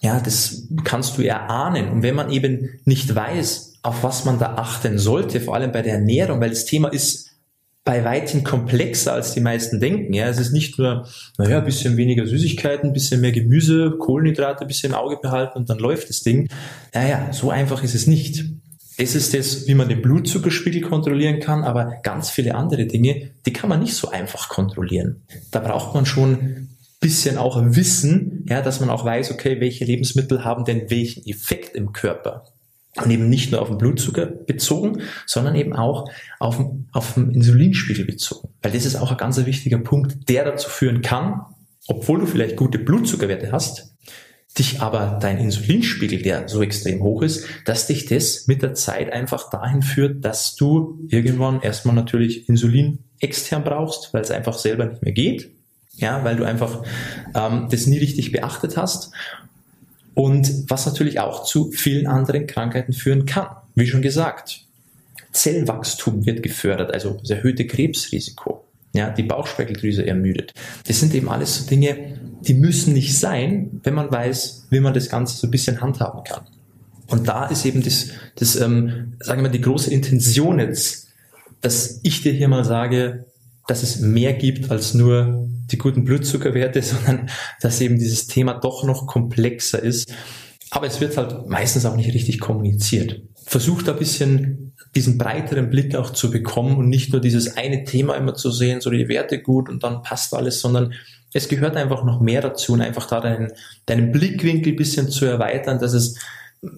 Ja, 0.00 0.18
das 0.18 0.66
kannst 0.84 1.18
du 1.18 1.22
erahnen. 1.22 1.90
Und 1.90 2.02
wenn 2.02 2.14
man 2.14 2.30
eben 2.30 2.70
nicht 2.86 3.14
weiß, 3.14 3.80
auf 3.82 4.02
was 4.02 4.24
man 4.24 4.38
da 4.38 4.54
achten 4.54 4.96
sollte, 4.96 5.42
vor 5.42 5.56
allem 5.56 5.72
bei 5.72 5.82
der 5.82 5.96
Ernährung, 5.96 6.40
weil 6.40 6.48
das 6.48 6.64
Thema 6.64 6.88
ist 6.88 7.32
bei 7.84 8.02
weitem 8.02 8.44
komplexer, 8.44 9.12
als 9.12 9.34
die 9.34 9.42
meisten 9.42 9.78
denken. 9.78 10.14
Ja, 10.14 10.26
es 10.28 10.38
ist 10.38 10.52
nicht 10.52 10.78
nur, 10.78 11.06
naja, 11.36 11.58
ein 11.58 11.66
bisschen 11.66 11.98
weniger 11.98 12.26
Süßigkeiten, 12.26 12.88
ein 12.88 12.92
bisschen 12.94 13.20
mehr 13.20 13.32
Gemüse, 13.32 13.90
Kohlenhydrate 13.98 14.62
ein 14.62 14.68
bisschen 14.68 14.92
im 14.92 14.98
Auge 14.98 15.18
behalten 15.20 15.58
und 15.58 15.68
dann 15.68 15.78
läuft 15.78 16.08
das 16.08 16.22
Ding. 16.22 16.48
Naja, 16.94 17.30
so 17.32 17.50
einfach 17.50 17.82
ist 17.82 17.94
es 17.94 18.06
nicht. 18.06 18.42
Es 18.96 19.14
ist 19.14 19.34
das, 19.34 19.66
wie 19.66 19.74
man 19.74 19.88
den 19.88 20.02
Blutzuckerspiegel 20.02 20.82
kontrollieren 20.82 21.40
kann, 21.40 21.64
aber 21.64 21.96
ganz 22.02 22.30
viele 22.30 22.54
andere 22.54 22.86
Dinge, 22.86 23.30
die 23.44 23.52
kann 23.52 23.68
man 23.68 23.80
nicht 23.80 23.94
so 23.94 24.08
einfach 24.08 24.48
kontrollieren. 24.48 25.22
Da 25.50 25.58
braucht 25.58 25.94
man 25.94 26.06
schon 26.06 26.32
ein 26.32 26.76
bisschen 27.00 27.36
auch 27.36 27.60
Wissen, 27.60 28.46
ja, 28.48 28.62
dass 28.62 28.80
man 28.80 28.90
auch 28.90 29.04
weiß, 29.04 29.32
okay, 29.32 29.60
welche 29.60 29.84
Lebensmittel 29.84 30.44
haben 30.44 30.64
denn 30.64 30.90
welchen 30.90 31.26
Effekt 31.26 31.74
im 31.74 31.92
Körper. 31.92 32.44
Und 32.96 33.10
eben 33.10 33.28
nicht 33.28 33.50
nur 33.50 33.60
auf 33.60 33.68
den 33.68 33.78
Blutzucker 33.78 34.26
bezogen, 34.26 35.02
sondern 35.26 35.56
eben 35.56 35.72
auch 35.72 36.08
auf, 36.38 36.64
auf 36.92 37.14
den 37.14 37.32
Insulinspiegel 37.32 38.04
bezogen. 38.04 38.50
Weil 38.62 38.70
das 38.70 38.86
ist 38.86 38.94
auch 38.94 39.10
ein 39.10 39.16
ganz 39.16 39.44
wichtiger 39.44 39.78
Punkt, 39.78 40.28
der 40.28 40.44
dazu 40.44 40.70
führen 40.70 41.02
kann, 41.02 41.40
obwohl 41.88 42.20
du 42.20 42.26
vielleicht 42.26 42.56
gute 42.56 42.78
Blutzuckerwerte 42.78 43.50
hast, 43.50 43.94
dich 44.58 44.80
aber 44.80 45.18
dein 45.20 45.38
Insulinspiegel, 45.38 46.22
der 46.22 46.48
so 46.48 46.62
extrem 46.62 47.02
hoch 47.02 47.22
ist, 47.22 47.44
dass 47.64 47.88
dich 47.88 48.06
das 48.06 48.46
mit 48.46 48.62
der 48.62 48.74
Zeit 48.74 49.12
einfach 49.12 49.50
dahin 49.50 49.82
führt, 49.82 50.24
dass 50.24 50.54
du 50.54 50.98
irgendwann 51.08 51.60
erstmal 51.60 51.94
natürlich 51.94 52.48
Insulin 52.48 53.00
extern 53.18 53.64
brauchst, 53.64 54.14
weil 54.14 54.22
es 54.22 54.30
einfach 54.30 54.56
selber 54.56 54.86
nicht 54.86 55.02
mehr 55.02 55.12
geht. 55.12 55.50
Ja, 55.96 56.24
weil 56.24 56.36
du 56.36 56.44
einfach 56.44 56.82
ähm, 57.34 57.68
das 57.70 57.86
nie 57.86 57.98
richtig 57.98 58.32
beachtet 58.32 58.76
hast 58.76 59.12
und 60.14 60.68
was 60.68 60.86
natürlich 60.86 61.20
auch 61.20 61.44
zu 61.44 61.70
vielen 61.70 62.06
anderen 62.06 62.46
Krankheiten 62.46 62.92
führen 62.92 63.26
kann. 63.26 63.48
Wie 63.74 63.86
schon 63.86 64.02
gesagt, 64.02 64.62
Zellwachstum 65.32 66.26
wird 66.26 66.42
gefördert, 66.42 66.92
also 66.92 67.18
das 67.20 67.30
erhöhte 67.30 67.66
Krebsrisiko. 67.66 68.63
Ja, 68.94 69.10
die 69.10 69.24
Bauchspeicheldrüse 69.24 70.06
ermüdet. 70.06 70.52
Das 70.86 71.00
sind 71.00 71.14
eben 71.14 71.28
alles 71.28 71.58
so 71.58 71.66
Dinge, 71.68 72.18
die 72.42 72.54
müssen 72.54 72.94
nicht 72.94 73.18
sein, 73.18 73.80
wenn 73.82 73.94
man 73.94 74.10
weiß, 74.10 74.68
wie 74.70 74.80
man 74.80 74.94
das 74.94 75.08
Ganze 75.08 75.36
so 75.36 75.48
ein 75.48 75.50
bisschen 75.50 75.80
handhaben 75.80 76.22
kann. 76.22 76.46
Und 77.08 77.28
da 77.28 77.46
ist 77.46 77.66
eben 77.66 77.82
das, 77.82 78.10
das 78.36 78.56
ähm, 78.56 79.14
sagen 79.20 79.40
wir 79.40 79.48
mal, 79.48 79.52
die 79.52 79.60
große 79.60 79.92
Intention 79.92 80.60
jetzt, 80.60 81.08
dass 81.60 82.00
ich 82.02 82.22
dir 82.22 82.32
hier 82.32 82.48
mal 82.48 82.64
sage, 82.64 83.26
dass 83.66 83.82
es 83.82 83.98
mehr 83.98 84.32
gibt 84.32 84.70
als 84.70 84.94
nur 84.94 85.48
die 85.70 85.78
guten 85.78 86.04
Blutzuckerwerte, 86.04 86.80
sondern 86.82 87.28
dass 87.60 87.80
eben 87.80 87.98
dieses 87.98 88.28
Thema 88.28 88.54
doch 88.54 88.84
noch 88.84 89.06
komplexer 89.06 89.82
ist. 89.82 90.14
Aber 90.70 90.86
es 90.86 91.00
wird 91.00 91.16
halt 91.16 91.48
meistens 91.48 91.86
auch 91.86 91.96
nicht 91.96 92.12
richtig 92.12 92.40
kommuniziert. 92.40 93.22
Versucht 93.44 93.88
ein 93.88 93.96
bisschen 93.96 94.72
diesen 94.94 95.18
breiteren 95.18 95.70
Blick 95.70 95.94
auch 95.96 96.10
zu 96.10 96.30
bekommen 96.30 96.76
und 96.76 96.88
nicht 96.88 97.12
nur 97.12 97.20
dieses 97.20 97.56
eine 97.56 97.84
Thema 97.84 98.14
immer 98.14 98.34
zu 98.34 98.50
sehen, 98.50 98.80
so 98.80 98.90
die 98.90 99.08
Werte 99.08 99.40
gut 99.40 99.68
und 99.68 99.82
dann 99.82 100.02
passt 100.02 100.34
alles, 100.34 100.60
sondern 100.60 100.94
es 101.32 101.48
gehört 101.48 101.76
einfach 101.76 102.04
noch 102.04 102.20
mehr 102.20 102.40
dazu 102.40 102.74
und 102.74 102.80
einfach 102.80 103.06
da 103.06 103.20
deinen, 103.20 103.52
deinen 103.86 104.12
Blickwinkel 104.12 104.72
ein 104.72 104.76
bisschen 104.76 105.08
zu 105.08 105.24
erweitern, 105.24 105.80
dass 105.80 105.92
es 105.92 106.16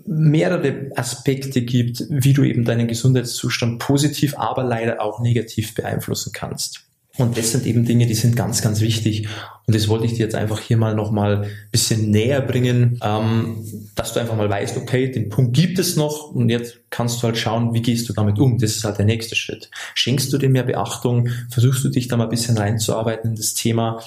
mehrere 0.06 0.90
Aspekte 0.96 1.62
gibt, 1.62 2.04
wie 2.08 2.32
du 2.32 2.42
eben 2.42 2.64
deinen 2.64 2.88
Gesundheitszustand 2.88 3.78
positiv, 3.78 4.36
aber 4.36 4.64
leider 4.64 5.00
auch 5.00 5.20
negativ 5.20 5.74
beeinflussen 5.74 6.32
kannst. 6.32 6.85
Und 7.18 7.38
das 7.38 7.52
sind 7.52 7.66
eben 7.66 7.85
Dinge, 7.85 8.06
die 8.06 8.14
sind 8.14 8.37
ganz, 8.37 8.62
ganz 8.62 8.80
wichtig. 8.80 9.28
Und 9.66 9.75
das 9.75 9.88
wollte 9.88 10.04
ich 10.04 10.12
dir 10.12 10.20
jetzt 10.20 10.35
einfach 10.35 10.61
hier 10.61 10.76
mal 10.76 10.94
nochmal 10.94 11.44
ein 11.44 11.50
bisschen 11.73 12.11
näher 12.11 12.40
bringen, 12.40 13.00
ähm, 13.02 13.64
dass 13.94 14.12
du 14.12 14.20
einfach 14.20 14.37
mal 14.37 14.49
weißt, 14.49 14.76
okay, 14.76 15.11
den 15.11 15.28
Punkt 15.28 15.56
gibt 15.56 15.78
es 15.78 15.96
noch 15.96 16.30
und 16.30 16.50
jetzt 16.50 16.78
kannst 16.90 17.23
du 17.23 17.25
halt 17.25 17.38
schauen, 17.38 17.75
wie 17.75 17.82
gehst 17.82 18.08
du 18.08 18.12
damit 18.12 18.38
um. 18.38 18.58
Das 18.58 18.76
ist 18.76 18.85
halt 18.85 18.99
der 18.99 19.06
nächste 19.06 19.35
Schritt. 19.35 19.70
Schenkst 19.94 20.32
du 20.32 20.38
dem 20.38 20.52
mehr 20.52 20.62
Beachtung? 20.62 21.28
Versuchst 21.50 21.82
du 21.85 21.88
dich 21.88 22.08
da 22.08 22.16
mal 22.16 22.25
ein 22.25 22.30
bisschen 22.30 22.58
reinzuarbeiten 22.58 23.30
in 23.30 23.37
das 23.37 23.54
Thema? 23.54 24.00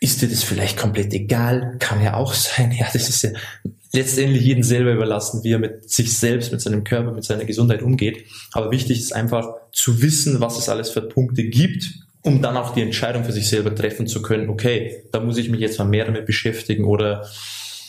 Ist 0.00 0.22
dir 0.22 0.28
das 0.28 0.42
vielleicht 0.42 0.76
komplett 0.76 1.12
egal? 1.14 1.76
Kann 1.78 2.02
ja 2.02 2.14
auch 2.14 2.34
sein. 2.34 2.72
Ja, 2.78 2.86
das 2.92 3.08
ist 3.08 3.22
ja 3.22 3.30
letztendlich 3.92 4.42
jeden 4.42 4.62
selber 4.62 4.92
überlassen, 4.92 5.42
wie 5.44 5.52
er 5.52 5.58
mit 5.58 5.90
sich 5.90 6.16
selbst, 6.16 6.52
mit 6.52 6.60
seinem 6.60 6.84
Körper, 6.84 7.12
mit 7.12 7.24
seiner 7.24 7.44
Gesundheit 7.44 7.82
umgeht. 7.82 8.24
Aber 8.52 8.70
wichtig 8.70 9.00
ist 9.00 9.14
einfach 9.14 9.48
zu 9.72 10.02
wissen, 10.02 10.40
was 10.40 10.58
es 10.58 10.68
alles 10.68 10.90
für 10.90 11.02
Punkte 11.02 11.44
gibt, 11.44 11.94
um 12.22 12.42
dann 12.42 12.56
auch 12.56 12.74
die 12.74 12.82
Entscheidung 12.82 13.24
für 13.24 13.32
sich 13.32 13.48
selber 13.48 13.74
treffen 13.74 14.06
zu 14.06 14.22
können, 14.22 14.50
okay, 14.50 15.04
da 15.12 15.20
muss 15.20 15.38
ich 15.38 15.48
mich 15.48 15.60
jetzt 15.60 15.78
mal 15.78 15.86
mehr 15.86 16.04
damit 16.04 16.26
beschäftigen 16.26 16.84
oder 16.84 17.26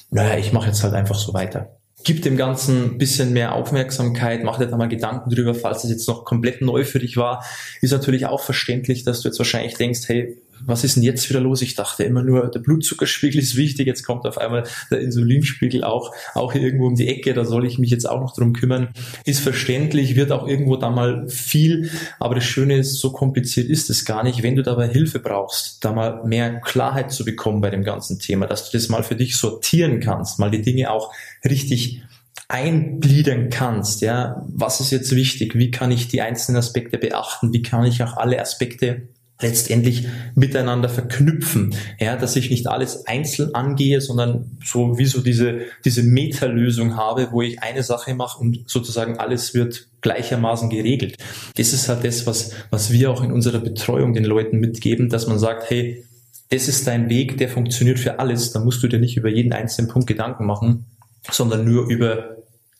naja, 0.09 0.37
ich 0.37 0.53
mache 0.53 0.67
jetzt 0.67 0.83
halt 0.83 0.93
einfach 0.93 1.15
so 1.15 1.33
weiter. 1.33 1.77
Gib 2.03 2.23
dem 2.23 2.35
Ganzen 2.35 2.83
ein 2.83 2.97
bisschen 2.97 3.31
mehr 3.31 3.53
Aufmerksamkeit, 3.53 4.43
mach 4.43 4.57
dir 4.57 4.67
da 4.67 4.75
mal 4.75 4.87
Gedanken 4.87 5.29
drüber, 5.29 5.53
falls 5.53 5.83
es 5.83 5.91
jetzt 5.91 6.07
noch 6.07 6.25
komplett 6.25 6.61
neu 6.61 6.83
für 6.83 6.99
dich 6.99 7.15
war. 7.15 7.45
Ist 7.81 7.91
natürlich 7.91 8.25
auch 8.25 8.41
verständlich, 8.41 9.03
dass 9.03 9.21
du 9.21 9.27
jetzt 9.27 9.37
wahrscheinlich 9.37 9.75
denkst, 9.75 10.01
hey, 10.07 10.37
was 10.65 10.83
ist 10.83 10.95
denn 10.95 11.03
jetzt 11.03 11.29
wieder 11.29 11.39
los? 11.39 11.61
Ich 11.61 11.75
dachte 11.75 12.03
immer 12.03 12.23
nur, 12.23 12.49
der 12.49 12.59
Blutzuckerspiegel 12.59 13.41
ist 13.41 13.55
wichtig, 13.55 13.87
jetzt 13.87 14.03
kommt 14.03 14.25
auf 14.25 14.37
einmal 14.37 14.63
der 14.89 14.99
Insulinspiegel 14.99 15.83
auch, 15.83 16.13
auch 16.33 16.53
irgendwo 16.53 16.87
um 16.87 16.95
die 16.95 17.07
Ecke, 17.07 17.33
da 17.33 17.45
soll 17.45 17.65
ich 17.65 17.77
mich 17.77 17.89
jetzt 17.89 18.09
auch 18.09 18.19
noch 18.19 18.35
drum 18.35 18.53
kümmern. 18.53 18.89
Ist 19.25 19.39
verständlich, 19.39 20.15
wird 20.15 20.31
auch 20.31 20.47
irgendwo 20.47 20.77
da 20.77 20.89
mal 20.89 21.27
viel, 21.27 21.89
aber 22.19 22.35
das 22.35 22.43
Schöne 22.43 22.77
ist, 22.77 22.99
so 22.99 23.11
kompliziert 23.11 23.69
ist 23.69 23.89
es 23.89 24.05
gar 24.05 24.23
nicht. 24.23 24.43
Wenn 24.43 24.55
du 24.55 24.63
dabei 24.63 24.87
Hilfe 24.87 25.19
brauchst, 25.19 25.83
da 25.83 25.93
mal 25.93 26.23
mehr 26.25 26.59
Klarheit 26.61 27.11
zu 27.11 27.25
bekommen 27.25 27.61
bei 27.61 27.69
dem 27.69 27.83
ganzen 27.83 28.19
Thema, 28.19 28.47
dass 28.47 28.69
du 28.69 28.77
das 28.77 28.89
mal 28.89 29.03
für 29.03 29.15
dich 29.15 29.35
sortieren 29.37 29.99
kannst, 29.99 30.39
mal 30.39 30.51
die 30.51 30.61
Dinge 30.61 30.91
auch 30.91 31.13
richtig 31.43 32.03
eingliedern 32.47 33.49
kannst, 33.49 34.01
ja, 34.01 34.45
was 34.49 34.81
ist 34.81 34.91
jetzt 34.91 35.15
wichtig, 35.15 35.55
wie 35.55 35.71
kann 35.71 35.89
ich 35.89 36.09
die 36.09 36.21
einzelnen 36.21 36.57
Aspekte 36.57 36.97
beachten, 36.97 37.53
wie 37.53 37.61
kann 37.61 37.85
ich 37.85 38.03
auch 38.03 38.17
alle 38.17 38.41
Aspekte 38.41 39.07
letztendlich 39.41 40.07
miteinander 40.35 40.89
verknüpfen, 40.89 41.75
ja, 41.99 42.15
dass 42.15 42.35
ich 42.35 42.49
nicht 42.49 42.67
alles 42.67 43.05
einzeln 43.07 43.55
angehe, 43.55 44.01
sondern 44.01 44.57
so 44.63 44.97
wie 44.97 45.05
so 45.05 45.21
diese, 45.21 45.61
diese 45.85 46.03
Meta-Lösung 46.03 46.95
habe, 46.95 47.29
wo 47.31 47.41
ich 47.41 47.61
eine 47.61 47.83
Sache 47.83 48.13
mache 48.13 48.39
und 48.39 48.69
sozusagen 48.69 49.17
alles 49.17 49.53
wird 49.53 49.87
gleichermaßen 50.01 50.69
geregelt. 50.69 51.15
Das 51.55 51.73
ist 51.73 51.89
halt 51.89 52.03
das, 52.03 52.25
was, 52.25 52.51
was 52.69 52.91
wir 52.91 53.11
auch 53.11 53.23
in 53.23 53.31
unserer 53.31 53.59
Betreuung 53.59 54.13
den 54.13 54.25
Leuten 54.25 54.59
mitgeben, 54.59 55.09
dass 55.09 55.27
man 55.27 55.39
sagt, 55.39 55.69
hey, 55.69 56.05
das 56.49 56.67
ist 56.67 56.85
dein 56.85 57.09
Weg, 57.09 57.37
der 57.37 57.49
funktioniert 57.49 57.99
für 57.99 58.19
alles, 58.19 58.51
da 58.51 58.59
musst 58.59 58.83
du 58.83 58.87
dir 58.87 58.99
nicht 58.99 59.15
über 59.15 59.29
jeden 59.29 59.53
einzelnen 59.53 59.89
Punkt 59.89 60.07
Gedanken 60.07 60.45
machen, 60.45 60.85
sondern 61.29 61.65
nur 61.65 61.87
über 61.87 62.37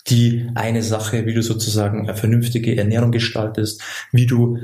die 0.08 0.50
eine 0.56 0.82
Sache, 0.84 1.26
wie 1.26 1.34
du 1.34 1.44
sozusagen 1.44 2.02
eine 2.02 2.18
vernünftige 2.18 2.76
Ernährung 2.76 3.12
gestaltest, 3.12 3.82
wie 4.12 4.26
du 4.26 4.58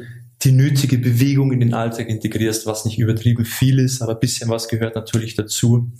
die 0.43 0.51
nötige 0.51 0.97
Bewegung 0.97 1.51
in 1.51 1.59
den 1.59 1.73
Alltag 1.73 2.09
integrierst, 2.09 2.65
was 2.65 2.85
nicht 2.85 2.99
übertrieben 2.99 3.45
viel 3.45 3.79
ist, 3.79 4.01
aber 4.01 4.15
bisschen 4.15 4.49
was 4.49 4.67
gehört 4.67 4.95
natürlich 4.95 5.35
dazu 5.35 5.91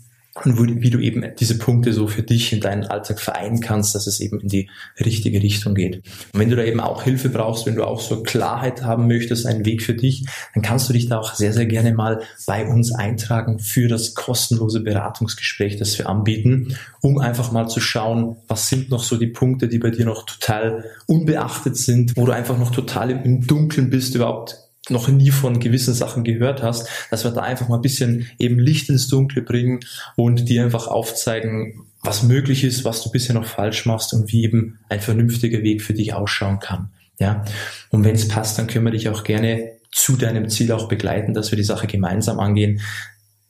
und 0.46 0.58
wie, 0.60 0.82
wie 0.82 0.90
du 0.90 1.00
eben 1.00 1.24
diese 1.40 1.58
Punkte 1.58 1.94
so 1.94 2.08
für 2.08 2.24
dich 2.24 2.54
in 2.54 2.60
deinen 2.60 2.86
Alltag 2.86 3.20
vereinen 3.20 3.60
kannst, 3.60 3.96
dass 3.96 4.08
es 4.08 4.20
eben 4.20 4.40
in 4.40 4.50
die 4.50 4.70
richtige 5.04 5.42
Richtung 5.42 5.76
geht. 5.76 5.98
Und 6.34 6.40
wenn 6.40 6.50
du 6.50 6.56
da 6.56 6.64
eben 6.64 6.80
auch 6.80 7.04
Hilfe 7.04 7.30
brauchst, 7.30 7.66
wenn 7.66 7.76
du 7.76 7.84
auch 7.84 8.00
so 8.00 8.24
Klarheit 8.24 8.84
haben 8.84 9.08
möchtest, 9.08 9.46
einen 9.46 9.66
Weg 9.66 9.82
für 9.82 9.94
dich, 9.94 10.26
dann 10.54 10.64
kannst 10.64 10.90
du 10.90 10.94
dich 10.94 11.10
da 11.10 11.20
auch 11.20 11.34
sehr, 11.34 11.54
sehr 11.54 11.66
gerne 11.66 11.94
mal 11.94 12.22
bei 12.46 12.66
uns 12.66 12.94
eintragen 12.94 13.60
für 13.60 13.88
das 13.88 14.14
kostenlose 14.14 14.82
Beratungsgespräch, 14.82 15.78
das 15.78 15.98
wir 15.98 16.10
anbieten, 16.10 16.78
um 17.02 17.18
einfach 17.20 17.52
mal 17.52 17.68
zu 17.68 17.80
schauen, 17.80 18.38
was 18.48 18.70
sind 18.70 18.90
noch 18.90 19.04
so 19.04 19.18
die 19.18 19.28
Punkte, 19.28 19.68
die 19.68 19.80
bei 19.80 19.90
dir 19.90 20.06
noch 20.06 20.26
total 20.26 20.86
unbeachtet 21.08 21.78
sind, 21.78 22.16
wo 22.16 22.26
du 22.26 22.32
einfach 22.32 22.58
noch 22.58 22.72
total 22.72 23.12
im 23.12 23.46
Dunkeln 23.46 23.90
bist, 23.90 24.16
überhaupt 24.16 24.67
noch 24.90 25.08
nie 25.08 25.32
von 25.32 25.60
gewissen 25.60 25.94
Sachen 25.94 26.24
gehört 26.24 26.64
hast, 26.64 26.88
dass 27.12 27.24
wir 27.24 27.32
da 27.32 27.42
einfach 27.42 27.68
mal 27.68 27.76
ein 27.78 27.82
bisschen 27.82 28.28
eben 28.40 28.60
Licht 28.60 28.90
ins 28.90 29.08
Dunkle 29.08 29.42
bringen 29.42 29.80
und 30.16 30.50
dir 30.50 30.64
einfach 30.64 30.88
aufzeigen, 30.88 31.86
was 32.02 32.24
möglich 32.24 32.64
ist, 32.64 32.86
was 32.86 33.04
du 33.04 33.12
bisher 33.12 33.36
noch 33.36 33.46
falsch 33.46 33.86
machst 33.86 34.14
und 34.14 34.32
wie 34.32 34.44
eben 34.44 34.80
ein 34.90 35.02
vernünftiger 35.02 35.62
Weg 35.62 35.82
für 35.82 35.94
dich 35.94 36.14
ausschauen 36.14 36.60
kann. 36.60 36.90
Ja, 37.20 37.44
und 37.90 38.04
wenn 38.04 38.16
es 38.16 38.28
passt, 38.28 38.60
dann 38.60 38.68
können 38.68 38.86
wir 38.86 38.92
dich 38.92 39.10
auch 39.10 39.24
gerne 39.24 39.72
zu 39.92 40.16
deinem 40.16 40.50
Ziel 40.50 40.72
auch 40.72 40.88
begleiten, 40.88 41.34
dass 41.34 41.52
wir 41.52 41.58
die 41.58 41.64
Sache 41.64 41.88
gemeinsam 41.88 42.40
angehen. 42.40 42.82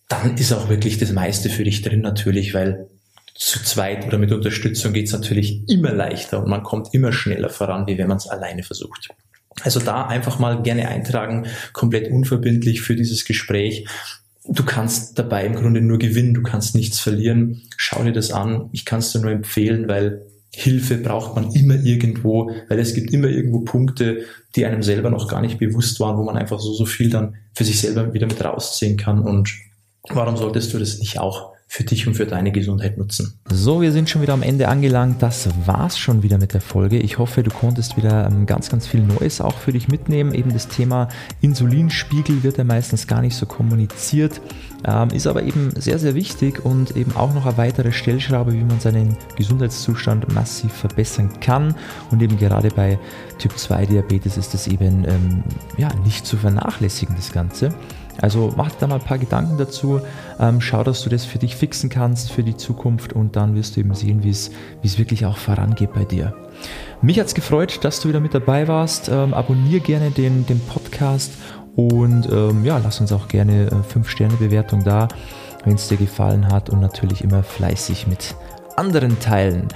Dann 0.07 0.37
ist 0.37 0.53
auch 0.53 0.69
wirklich 0.69 0.97
das 0.97 1.11
meiste 1.11 1.49
für 1.49 1.65
dich 1.65 1.81
drin 1.81 2.01
natürlich, 2.01 2.53
weil 2.53 2.87
zu 3.35 3.61
zweit 3.63 4.07
oder 4.07 4.17
mit 4.17 4.31
Unterstützung 4.31 4.93
geht 4.93 5.07
es 5.07 5.13
natürlich 5.13 5.69
immer 5.69 5.91
leichter 5.91 6.41
und 6.41 6.49
man 6.49 6.63
kommt 6.63 6.93
immer 6.93 7.11
schneller 7.11 7.49
voran, 7.49 7.85
wie 7.85 7.97
wenn 7.97 8.07
man 8.07 8.17
es 8.17 8.27
alleine 8.27 8.63
versucht. 8.63 9.09
Also 9.63 9.79
da 9.79 10.05
einfach 10.05 10.39
mal 10.39 10.61
gerne 10.61 10.87
eintragen, 10.87 11.47
komplett 11.73 12.11
unverbindlich 12.11 12.81
für 12.81 12.95
dieses 12.95 13.25
Gespräch. 13.25 13.87
Du 14.47 14.63
kannst 14.63 15.17
dabei 15.19 15.45
im 15.45 15.55
Grunde 15.55 15.81
nur 15.81 15.97
gewinnen, 15.97 16.33
du 16.33 16.43
kannst 16.43 16.75
nichts 16.75 16.99
verlieren. 16.99 17.63
Schau 17.75 18.03
dir 18.03 18.13
das 18.13 18.31
an. 18.31 18.69
Ich 18.71 18.85
kann 18.85 18.99
es 18.99 19.11
dir 19.11 19.19
nur 19.19 19.31
empfehlen, 19.31 19.87
weil 19.87 20.25
Hilfe 20.53 20.97
braucht 20.97 21.35
man 21.35 21.51
immer 21.51 21.75
irgendwo, 21.75 22.51
weil 22.69 22.79
es 22.79 22.93
gibt 22.93 23.11
immer 23.13 23.27
irgendwo 23.27 23.61
Punkte, 23.61 24.23
die 24.55 24.65
einem 24.65 24.81
selber 24.81 25.09
noch 25.09 25.27
gar 25.27 25.41
nicht 25.41 25.59
bewusst 25.59 25.99
waren, 25.99 26.17
wo 26.17 26.23
man 26.23 26.37
einfach 26.37 26.59
so, 26.59 26.73
so 26.73 26.85
viel 26.85 27.09
dann 27.09 27.35
für 27.53 27.63
sich 27.63 27.79
selber 27.81 28.13
wieder 28.13 28.27
mit 28.27 28.43
rausziehen 28.43 28.97
kann. 28.97 29.19
Und 29.19 29.53
warum 30.09 30.37
solltest 30.37 30.73
du 30.73 30.79
das 30.79 30.99
nicht 30.99 31.19
auch 31.19 31.56
für 31.69 31.83
dich 31.83 32.07
und 32.07 32.13
für 32.13 32.25
deine 32.25 32.53
Gesundheit 32.53 32.97
nutzen. 32.97 33.33
So, 33.49 33.81
wir 33.81 33.91
sind 33.91 34.09
schon 34.09 34.21
wieder 34.21 34.33
am 34.33 34.41
Ende 34.41 34.69
angelangt. 34.69 35.21
Das 35.21 35.49
war's 35.65 35.99
schon 35.99 36.23
wieder 36.23 36.37
mit 36.37 36.53
der 36.53 36.61
Folge. 36.61 36.97
Ich 36.97 37.17
hoffe, 37.17 37.43
du 37.43 37.51
konntest 37.51 37.97
wieder 37.97 38.25
ähm, 38.25 38.45
ganz, 38.45 38.69
ganz 38.69 38.87
viel 38.87 39.01
Neues 39.01 39.41
auch 39.41 39.57
für 39.57 39.73
dich 39.73 39.89
mitnehmen. 39.89 40.33
Eben 40.33 40.53
das 40.53 40.69
Thema 40.69 41.09
Insulinspiegel 41.41 42.41
wird 42.41 42.57
ja 42.57 42.63
meistens 42.63 43.05
gar 43.05 43.21
nicht 43.21 43.35
so 43.35 43.45
kommuniziert, 43.45 44.39
ähm, 44.85 45.09
ist 45.09 45.27
aber 45.27 45.43
eben 45.43 45.71
sehr, 45.75 45.99
sehr 45.99 46.15
wichtig 46.15 46.63
und 46.63 46.95
eben 46.95 47.13
auch 47.17 47.33
noch 47.33 47.45
eine 47.45 47.57
weitere 47.57 47.91
Stellschraube, 47.91 48.53
wie 48.53 48.63
man 48.63 48.79
seinen 48.79 49.17
Gesundheitszustand 49.35 50.33
massiv 50.33 50.71
verbessern 50.71 51.31
kann. 51.41 51.75
Und 52.11 52.21
eben 52.21 52.37
gerade 52.37 52.69
bei 52.69 52.97
Typ 53.39 53.57
2 53.57 53.87
Diabetes 53.87 54.37
ist 54.37 54.53
das 54.53 54.67
eben 54.67 55.03
ähm, 55.05 55.43
ja, 55.77 55.89
nicht 56.05 56.25
zu 56.25 56.37
vernachlässigen, 56.37 57.15
das 57.17 57.33
Ganze. 57.33 57.73
Also 58.21 58.53
mach 58.55 58.71
dir 58.71 58.77
da 58.81 58.87
mal 58.87 58.95
ein 58.95 59.01
paar 59.01 59.17
Gedanken 59.17 59.57
dazu, 59.57 60.01
ähm, 60.39 60.61
schau, 60.61 60.83
dass 60.83 61.03
du 61.03 61.09
das 61.09 61.25
für 61.25 61.37
dich 61.37 61.55
fixen 61.55 61.89
kannst 61.89 62.31
für 62.31 62.43
die 62.43 62.57
Zukunft 62.57 63.13
und 63.13 63.35
dann 63.35 63.55
wirst 63.55 63.75
du 63.75 63.81
eben 63.81 63.93
sehen, 63.93 64.23
wie 64.23 64.29
es 64.29 64.51
wirklich 64.97 65.25
auch 65.25 65.37
vorangeht 65.37 65.93
bei 65.93 66.05
dir. 66.05 66.33
Mich 67.01 67.19
hat 67.19 67.27
es 67.27 67.35
gefreut, 67.35 67.79
dass 67.83 68.01
du 68.01 68.09
wieder 68.09 68.19
mit 68.19 68.33
dabei 68.33 68.67
warst. 68.67 69.09
Ähm, 69.09 69.33
abonnier 69.33 69.79
gerne 69.79 70.09
den, 70.09 70.45
den 70.47 70.59
Podcast 70.59 71.33
und 71.75 72.27
ähm, 72.31 72.65
ja, 72.65 72.79
lass 72.83 72.99
uns 72.99 73.11
auch 73.11 73.27
gerne 73.27 73.69
5-Sterne-Bewertung 73.69 74.81
äh, 74.81 74.85
da, 74.85 75.07
wenn 75.63 75.75
es 75.75 75.87
dir 75.87 75.97
gefallen 75.97 76.51
hat 76.51 76.71
und 76.71 76.79
natürlich 76.79 77.23
immer 77.23 77.43
fleißig 77.43 78.07
mit 78.07 78.35
anderen 78.75 79.19
teilen. 79.19 79.67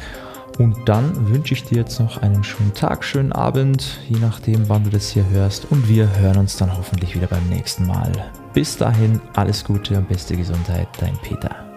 Und 0.57 0.77
dann 0.85 1.29
wünsche 1.29 1.53
ich 1.53 1.63
dir 1.63 1.77
jetzt 1.79 1.99
noch 1.99 2.21
einen 2.21 2.43
schönen 2.43 2.73
Tag, 2.73 3.03
schönen 3.03 3.31
Abend, 3.31 3.99
je 4.09 4.19
nachdem, 4.19 4.67
wann 4.69 4.83
du 4.83 4.89
das 4.89 5.09
hier 5.09 5.27
hörst. 5.29 5.71
Und 5.71 5.87
wir 5.87 6.17
hören 6.17 6.37
uns 6.37 6.57
dann 6.57 6.75
hoffentlich 6.77 7.15
wieder 7.15 7.27
beim 7.27 7.47
nächsten 7.47 7.87
Mal. 7.87 8.11
Bis 8.53 8.77
dahin, 8.77 9.21
alles 9.33 9.63
Gute 9.63 9.97
und 9.97 10.07
beste 10.09 10.35
Gesundheit, 10.35 10.87
dein 10.99 11.17
Peter. 11.17 11.70